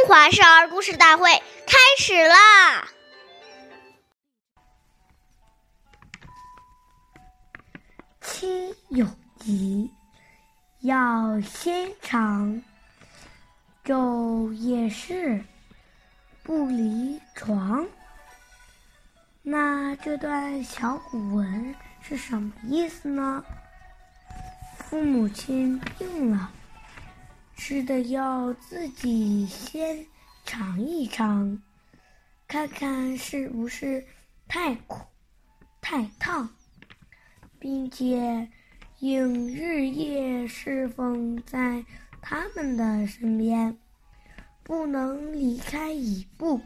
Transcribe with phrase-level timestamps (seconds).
[0.00, 1.30] 中华少儿故事大会
[1.66, 2.88] 开始啦！
[8.22, 9.06] 亲有
[9.38, 9.92] 疾，
[10.80, 12.62] 要先尝。
[13.84, 15.44] 昼夜侍，
[16.44, 17.86] 不离床。
[19.42, 23.44] 那这段小古文是什么意思呢？
[24.78, 26.50] 父母亲病了。
[27.70, 30.04] 吃的药自己先
[30.44, 31.62] 尝一尝，
[32.48, 34.04] 看看是不是
[34.48, 35.06] 太苦、
[35.80, 36.48] 太烫，
[37.60, 38.48] 并且
[38.98, 41.84] 应日夜侍奉在
[42.20, 43.78] 他们的身边，
[44.64, 46.60] 不能离开一步。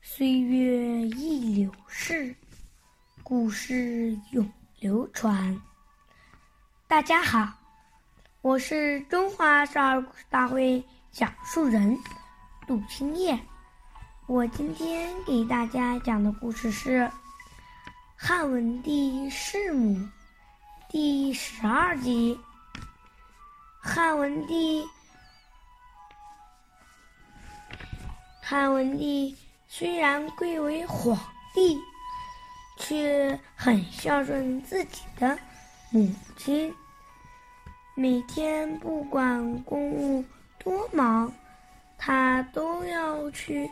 [0.00, 2.32] 岁月易流逝，
[3.24, 5.60] 故事永流传。
[6.86, 7.65] 大家好。
[8.46, 11.98] 我是中华少儿故事大会讲述人
[12.64, 13.36] 杜青叶，
[14.28, 17.10] 我今天给大家讲的故事是
[18.14, 20.08] 汉文帝弑母
[20.88, 22.38] 第十二集。
[23.80, 24.88] 汉文帝，
[28.40, 29.36] 汉文帝
[29.66, 31.18] 虽然贵为皇
[31.52, 31.76] 帝，
[32.78, 35.36] 却很孝顺自己的
[35.90, 36.72] 母亲。
[37.98, 40.22] 每天不管公务
[40.58, 41.32] 多忙，
[41.96, 43.70] 他都要去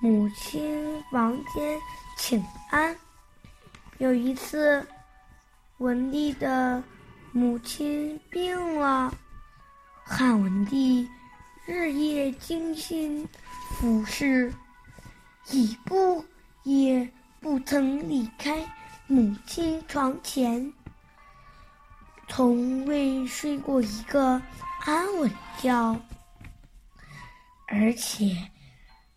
[0.00, 1.78] 母亲房间
[2.16, 2.96] 请安。
[3.98, 4.82] 有一次，
[5.76, 6.82] 文帝的
[7.32, 9.12] 母亲病了，
[10.02, 11.06] 汉文帝
[11.66, 13.28] 日夜精心
[13.78, 14.50] 服侍，
[15.50, 16.24] 一步
[16.62, 17.06] 也
[17.40, 18.64] 不曾离开
[19.06, 20.72] 母亲床前。
[22.28, 24.40] 从未睡过一个
[24.80, 25.98] 安稳觉，
[27.66, 28.36] 而且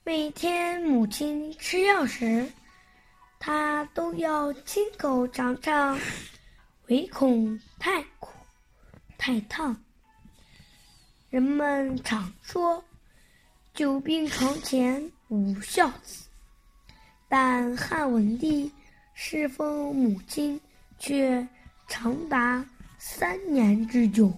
[0.04, 2.50] 每天母亲吃药时，
[3.38, 6.00] 他都要亲口尝尝，
[6.88, 8.30] 唯恐太苦、
[9.18, 9.76] 太烫。
[11.30, 12.84] 人们常说
[13.76, 16.26] “久病床前无孝子”，
[17.28, 18.72] 但汉文帝
[19.14, 20.60] 侍奉母亲
[20.98, 21.46] 却
[21.88, 22.66] 长达。
[23.02, 24.30] 三年之久，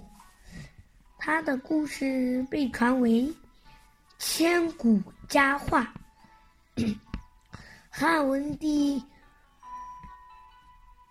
[1.17, 3.27] 他的故事被传为
[4.19, 5.91] 千古佳话。
[7.89, 9.03] 汉文帝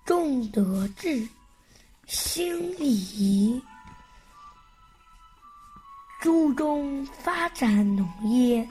[0.07, 1.27] 重德治，
[2.07, 3.61] 兴礼仪，
[6.21, 8.67] 注重发展农业，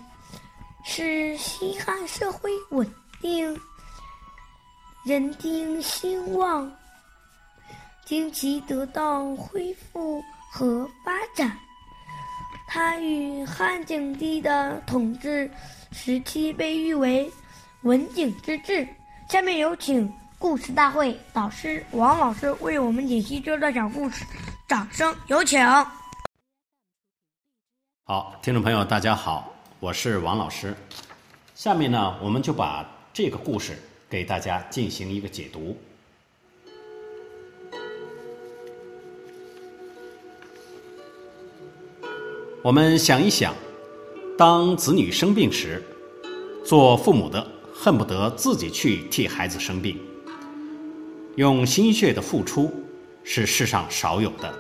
[0.86, 2.90] 使西汉社会稳
[3.20, 3.60] 定，
[5.04, 6.72] 人丁兴旺。
[8.10, 11.56] 经济得到恢复和发展，
[12.68, 15.48] 他与汉景帝的统治
[15.92, 17.32] 时期被誉为
[17.86, 18.88] “文景之治”。
[19.30, 24.26] 下面有请故事大会导师王老师为我们解析这段小故事，
[24.68, 25.64] 掌声有请。
[28.06, 30.76] 好，听众朋友，大家好，我是王老师。
[31.54, 32.84] 下面呢，我们就把
[33.14, 33.78] 这个故事
[34.10, 35.78] 给大家进行一个解读。
[42.62, 43.56] 我们想一想，
[44.38, 45.82] 当子女生病时，
[46.66, 49.98] 做父母的恨不得自己去替孩子生病，
[51.38, 52.70] 用心血的付出
[53.24, 54.54] 是世上少有的。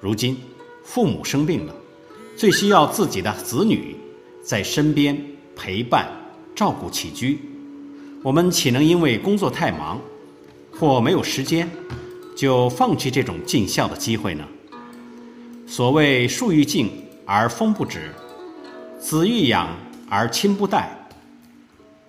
[0.00, 0.36] 如今
[0.84, 1.74] 父母生病了，
[2.36, 3.96] 最需要自己的子女
[4.40, 5.20] 在身边
[5.56, 6.08] 陪伴、
[6.54, 7.40] 照顾起居，
[8.22, 10.00] 我们岂能因为工作太忙
[10.70, 11.68] 或没有时间，
[12.36, 14.46] 就放弃这种尽孝的机会呢？
[15.70, 16.90] 所谓树欲静
[17.24, 18.12] 而风不止，
[18.98, 19.68] 子欲养
[20.08, 20.90] 而亲不待，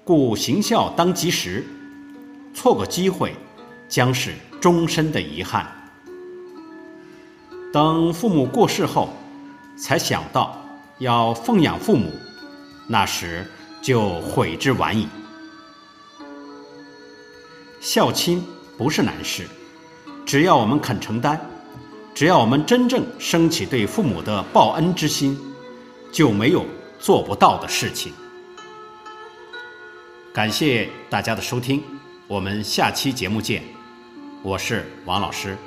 [0.04, 1.64] 故行孝当及时，
[2.56, 3.36] 错过机会，
[3.88, 5.68] 将是终身的遗憾。
[7.72, 9.14] 等父母过世后，
[9.78, 10.60] 才想到
[10.98, 12.12] 要奉养父母，
[12.88, 13.46] 那时
[13.80, 15.08] 就悔之晚矣。
[17.80, 18.44] 孝亲
[18.76, 19.46] 不是难事，
[20.26, 21.40] 只要我们肯承担。
[22.14, 25.40] 只要我们真正升起对父母的报恩之心，
[26.12, 26.66] 就没有
[27.00, 28.14] 做不到的事情。
[30.34, 31.84] 感谢大家的收听，
[32.28, 33.64] 我们下期节目见。
[34.44, 35.58] 我是王老师。